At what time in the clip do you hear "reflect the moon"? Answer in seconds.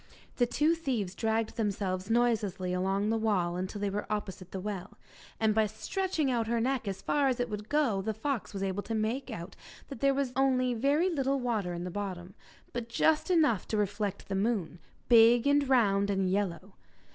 13.77-14.79